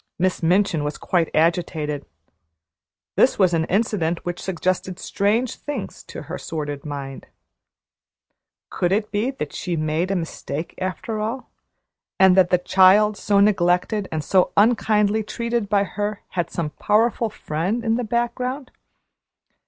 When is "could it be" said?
8.71-9.29